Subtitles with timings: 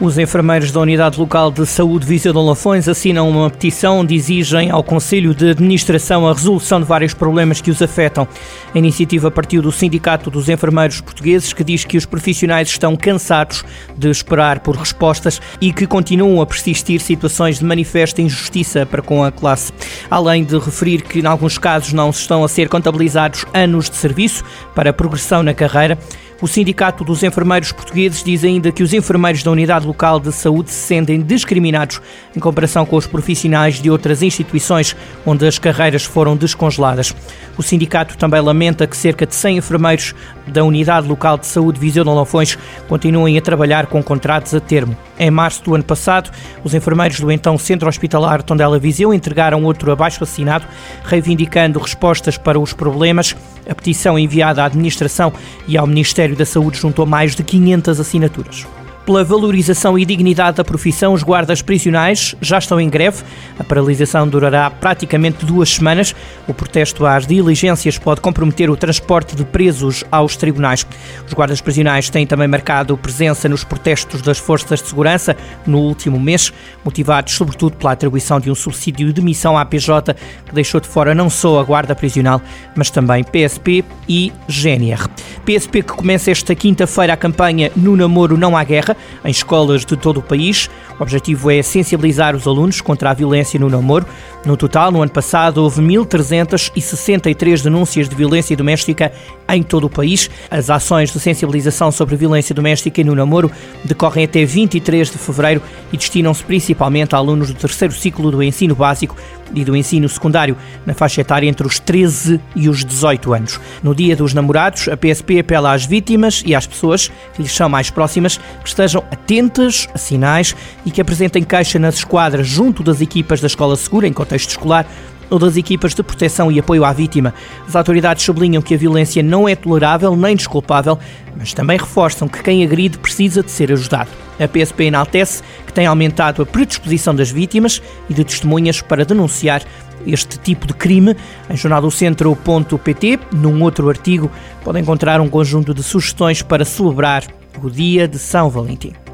[0.00, 4.70] Os enfermeiros da Unidade Local de Saúde Viseu de Lafões assinam uma petição onde exigem
[4.70, 8.28] ao Conselho de Administração a resolução de vários problemas que os afetam.
[8.72, 13.64] A iniciativa partiu do Sindicato dos Enfermeiros Portugueses, que diz que os profissionais estão cansados
[13.96, 19.24] de esperar por respostas e que continuam a persistir situações de manifesta injustiça para com
[19.24, 19.72] a classe.
[20.08, 24.44] Além de referir que, em alguns casos, não estão a ser contabilizados anos de serviço
[24.76, 25.98] para progressão na carreira,
[26.40, 30.70] o Sindicato dos Enfermeiros Portugueses diz ainda que os enfermeiros da Unidade Local de Saúde
[30.70, 32.00] se sentem discriminados
[32.36, 34.94] em comparação com os profissionais de outras instituições
[35.26, 37.12] onde as carreiras foram descongeladas.
[37.56, 40.14] O sindicato também lamenta que cerca de 100 enfermeiros
[40.46, 44.96] da Unidade Local de Saúde Viseu de Lafões continuem a trabalhar com contratos a termo.
[45.18, 46.30] Em março do ano passado,
[46.62, 50.64] os enfermeiros do então Centro Hospitalar Tondela Viseu entregaram outro abaixo assinado,
[51.04, 53.34] reivindicando respostas para os problemas.
[53.68, 55.32] A petição enviada à Administração
[55.66, 58.66] e ao Ministério da Saúde juntou mais de 500 assinaturas
[59.08, 63.22] pela valorização e dignidade da profissão, os guardas prisionais já estão em greve.
[63.58, 66.14] A paralisação durará praticamente duas semanas.
[66.46, 70.86] O protesto às diligências pode comprometer o transporte de presos aos tribunais.
[71.26, 75.34] Os guardas prisionais têm também marcado presença nos protestos das forças de segurança
[75.66, 76.52] no último mês,
[76.84, 81.14] motivados sobretudo pela atribuição de um subsídio de missão à PJ, que deixou de fora
[81.14, 82.42] não só a guarda prisional,
[82.76, 85.08] mas também PSP e GNR.
[85.46, 89.96] PSP que começa esta quinta-feira a campanha No Namoro Não Há Guerra, em escolas de
[89.96, 90.68] todo o país.
[90.98, 94.06] O objetivo é sensibilizar os alunos contra a violência no namoro.
[94.44, 99.12] No total, no ano passado, houve 1.363 denúncias de violência doméstica
[99.48, 100.30] em todo o país.
[100.50, 103.50] As ações de sensibilização sobre violência doméstica e no namoro
[103.84, 105.62] decorrem até 23 de fevereiro
[105.92, 109.16] e destinam-se principalmente a alunos do terceiro ciclo do ensino básico
[109.54, 113.60] e do ensino secundário, na faixa etária entre os 13 e os 18 anos.
[113.82, 117.68] No Dia dos Namorados, a PSP apela às vítimas e às pessoas que lhes são
[117.68, 123.00] mais próximas que estejam atentas a sinais e que apresentem queixa nas esquadras junto das
[123.00, 124.86] equipas da Escola Segura em contexto escolar
[125.30, 127.34] ou das equipas de proteção e apoio à vítima.
[127.66, 130.98] As autoridades sublinham que a violência não é tolerável nem desculpável,
[131.36, 134.10] mas também reforçam que quem agride precisa de ser ajudado.
[134.38, 139.62] A PSP enaltece que tem aumentado a predisposição das vítimas e de testemunhas para denunciar
[140.06, 141.16] este tipo de crime.
[141.50, 144.30] Em jornaldocentro.pt, num outro artigo,
[144.64, 147.24] pode encontrar um conjunto de sugestões para celebrar
[147.62, 149.07] o dia de São Valentim.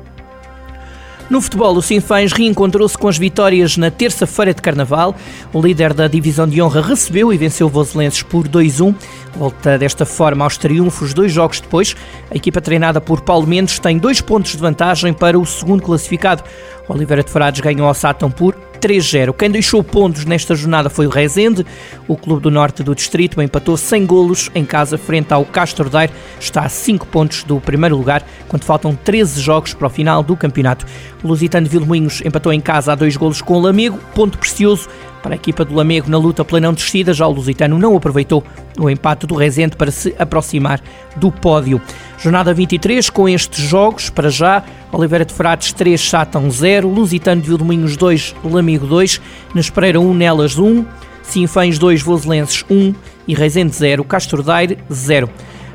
[1.30, 5.14] No futebol, o Sinfãs reencontrou-se com as vitórias na terça-feira de Carnaval.
[5.54, 8.94] O líder da divisão de honra recebeu e venceu o Voselenses por 2-1.
[9.34, 11.96] Volta desta forma aos triunfos dois jogos depois.
[12.30, 16.44] A equipa treinada por Paulo Mendes tem dois pontos de vantagem para o segundo classificado.
[16.88, 19.32] Oliveira de Frades ganhou ao Sátão por 3-0.
[19.32, 21.64] Quem deixou pontos nesta jornada foi o Rezende.
[22.06, 26.12] O Clube do Norte do Distrito empatou sem golos em casa frente ao Castro Daire.
[26.38, 30.36] Está a 5 pontos do primeiro lugar, quando faltam 13 jogos para o final do
[30.36, 30.84] campeonato.
[31.22, 34.86] O Lusitano Vilmoinhos empatou em casa a dois golos com o Lamego, ponto precioso
[35.22, 38.44] para a equipa do Lamego na luta pela não descida, já o Lusitano não aproveitou
[38.78, 40.82] o empate do Rezende para se aproximar
[41.16, 41.80] do pódio.
[42.24, 47.48] Jornada 23 com estes jogos, para já, Oliveira de Frades 3, Sátão 0, Lusitano de
[47.48, 49.20] Vilmoinhos 2, Lamego 2,
[49.54, 50.86] Nespereira 1, Nelas 1,
[51.22, 52.94] Sinfães 2, Voselenses 1
[53.28, 55.28] e Rezende 0, Castro Daire 0.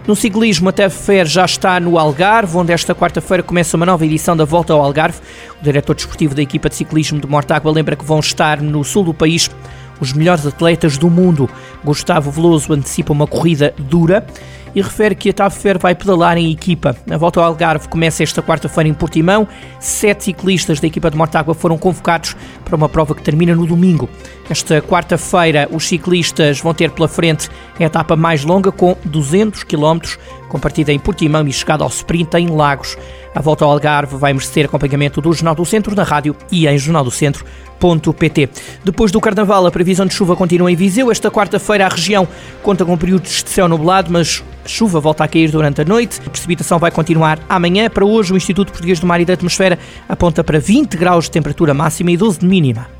[0.08, 4.36] No ciclismo, a TEV já está no Algarve, onde esta quarta-feira começa uma nova edição
[4.36, 5.20] da Volta ao Algarve.
[5.62, 9.04] O diretor desportivo da equipa de ciclismo de Mortágua lembra que vão estar no sul
[9.04, 9.52] do país
[10.00, 11.50] os melhores atletas do mundo.
[11.84, 14.26] Gustavo Veloso antecipa uma corrida dura
[14.74, 16.96] e refere que a TAV vai pedalar em equipa.
[17.10, 19.48] A volta ao Algarve começa esta quarta-feira em Portimão.
[19.80, 24.10] Sete ciclistas da equipa de Mortágua foram convocados para uma prova que termina no domingo.
[24.50, 27.50] Esta quarta-feira, os ciclistas vão ter pela frente
[27.80, 30.00] a etapa mais longa, com 200 km,
[30.50, 32.98] com partida em Portimão e chegada ao sprint em Lagos.
[33.34, 36.78] A volta ao Algarve vai merecer acompanhamento do Jornal do Centro na rádio e em
[36.78, 38.50] jornaldocentro.pt.
[38.84, 41.12] Depois do Carnaval, a previsão de chuva continua em Viseu.
[41.12, 42.28] Esta quarta-feira, a região
[42.64, 46.20] conta com períodos de céu nublado, mas a chuva volta a cair durante a noite.
[46.26, 47.90] A precipitação vai continuar amanhã.
[47.90, 49.78] Para hoje, o Instituto Português do Mar e da Atmosfera
[50.10, 53.00] aponta para 20 graus de temperatura máxima e 12 de mínima.